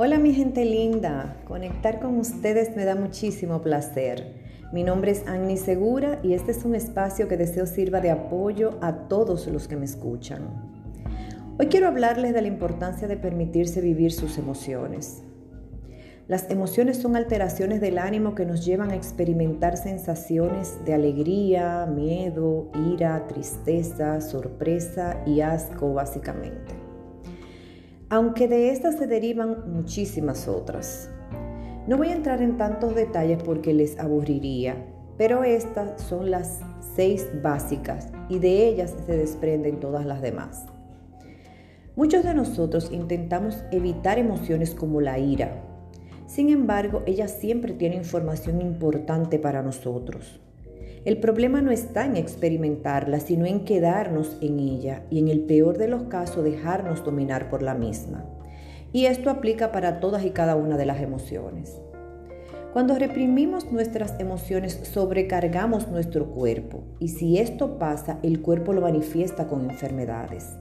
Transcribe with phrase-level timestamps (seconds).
[0.00, 4.32] Hola mi gente linda, conectar con ustedes me da muchísimo placer.
[4.72, 8.78] Mi nombre es Annie Segura y este es un espacio que deseo sirva de apoyo
[8.80, 10.72] a todos los que me escuchan.
[11.58, 15.24] Hoy quiero hablarles de la importancia de permitirse vivir sus emociones.
[16.28, 22.70] Las emociones son alteraciones del ánimo que nos llevan a experimentar sensaciones de alegría, miedo,
[22.92, 26.87] ira, tristeza, sorpresa y asco básicamente
[28.10, 31.10] aunque de estas se derivan muchísimas otras.
[31.86, 34.76] No voy a entrar en tantos detalles porque les aburriría,
[35.16, 36.60] pero estas son las
[36.94, 40.66] seis básicas y de ellas se desprenden todas las demás.
[41.96, 45.64] Muchos de nosotros intentamos evitar emociones como la ira.
[46.26, 50.40] Sin embargo, ella siempre tiene información importante para nosotros.
[51.08, 55.78] El problema no está en experimentarla, sino en quedarnos en ella y en el peor
[55.78, 58.26] de los casos dejarnos dominar por la misma.
[58.92, 61.80] Y esto aplica para todas y cada una de las emociones.
[62.74, 69.46] Cuando reprimimos nuestras emociones, sobrecargamos nuestro cuerpo y si esto pasa, el cuerpo lo manifiesta
[69.46, 70.58] con enfermedades.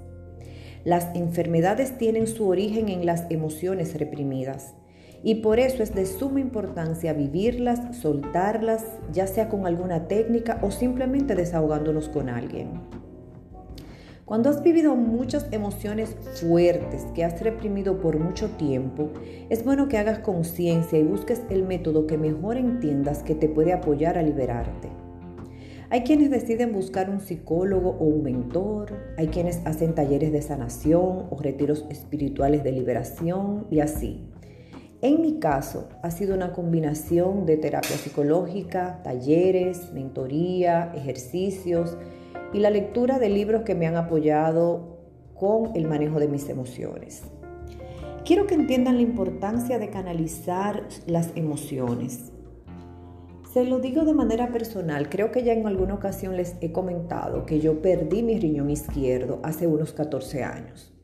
[0.85, 4.75] Las enfermedades tienen su origen en las emociones reprimidas
[5.23, 10.71] y por eso es de suma importancia vivirlas, soltarlas, ya sea con alguna técnica o
[10.71, 12.81] simplemente desahogándonos con alguien.
[14.27, 19.09] Cuando has vivido muchas emociones fuertes que has reprimido por mucho tiempo,
[19.49, 23.71] es bueno que hagas conciencia y busques el método que mejor entiendas que te puede
[23.71, 24.89] apoyar a liberarte.
[25.89, 31.27] Hay quienes deciden buscar un psicólogo o un mentor, hay quienes hacen talleres de sanación
[31.29, 34.27] o retiros espirituales de liberación y así.
[35.01, 41.95] En mi caso, ha sido una combinación de terapia psicológica, talleres, mentoría, ejercicios
[42.51, 44.97] y la lectura de libros que me han apoyado
[45.35, 47.21] con el manejo de mis emociones.
[48.25, 52.31] Quiero que entiendan la importancia de canalizar las emociones.
[53.53, 57.45] Se lo digo de manera personal, creo que ya en alguna ocasión les he comentado
[57.45, 60.96] que yo perdí mi riñón izquierdo hace unos 14 años.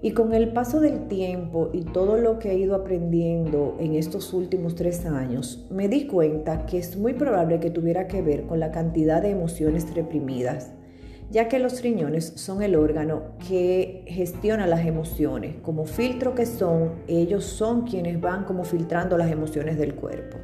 [0.00, 4.32] Y con el paso del tiempo y todo lo que he ido aprendiendo en estos
[4.32, 8.60] últimos tres años, me di cuenta que es muy probable que tuviera que ver con
[8.60, 10.70] la cantidad de emociones reprimidas,
[11.30, 15.56] ya que los riñones son el órgano que gestiona las emociones.
[15.62, 20.38] Como filtro que son, ellos son quienes van como filtrando las emociones del cuerpo.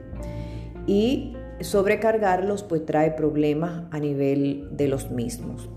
[0.88, 5.70] Y sobrecargarlos pues trae problemas a nivel de los mismos.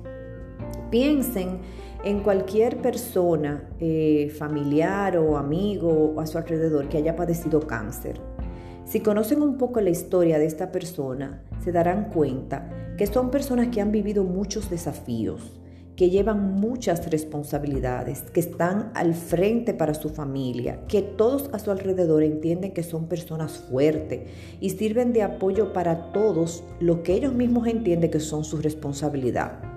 [0.90, 1.60] Piensen
[2.08, 8.22] en cualquier persona, eh, familiar o amigo a su alrededor que haya padecido cáncer.
[8.86, 13.68] Si conocen un poco la historia de esta persona, se darán cuenta que son personas
[13.68, 15.60] que han vivido muchos desafíos,
[15.98, 21.72] que llevan muchas responsabilidades, que están al frente para su familia, que todos a su
[21.72, 24.30] alrededor entienden que son personas fuertes
[24.62, 29.77] y sirven de apoyo para todos lo que ellos mismos entienden que son su responsabilidad.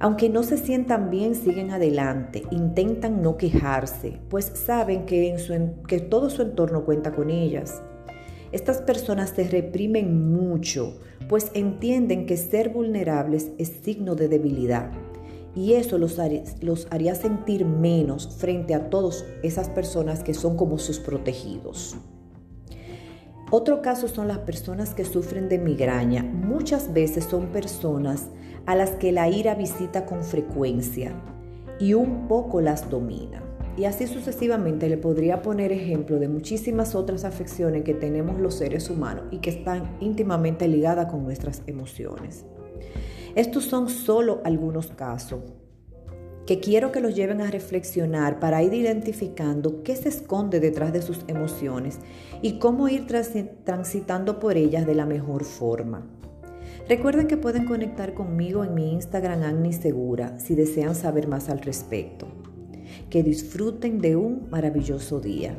[0.00, 5.34] Aunque no se sientan bien, siguen adelante, intentan no quejarse, pues saben que,
[5.88, 7.82] que todo su entorno cuenta con ellas.
[8.52, 10.98] Estas personas se reprimen mucho,
[11.28, 14.92] pues entienden que ser vulnerables es signo de debilidad
[15.54, 16.16] y eso los,
[16.60, 21.96] los haría sentir menos frente a todas esas personas que son como sus protegidos.
[23.50, 26.22] Otro caso son las personas que sufren de migraña.
[26.22, 28.28] Muchas veces son personas
[28.68, 31.14] a las que la ira visita con frecuencia
[31.80, 33.42] y un poco las domina.
[33.78, 38.90] Y así sucesivamente le podría poner ejemplo de muchísimas otras afecciones que tenemos los seres
[38.90, 42.44] humanos y que están íntimamente ligadas con nuestras emociones.
[43.34, 45.40] Estos son solo algunos casos
[46.44, 51.00] que quiero que los lleven a reflexionar para ir identificando qué se esconde detrás de
[51.00, 52.00] sus emociones
[52.42, 56.06] y cómo ir transitando por ellas de la mejor forma.
[56.88, 61.60] Recuerden que pueden conectar conmigo en mi Instagram Agni Segura si desean saber más al
[61.60, 62.28] respecto.
[63.10, 65.58] Que disfruten de un maravilloso día.